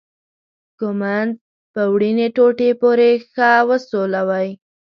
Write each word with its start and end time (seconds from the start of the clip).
ږمنځ 0.79 1.31
په 1.73 1.81
وړینې 1.93 2.27
ټوټې 2.35 2.69
پورې 2.81 3.09
ښه 3.33 3.51
وسولوئ. 3.69 4.49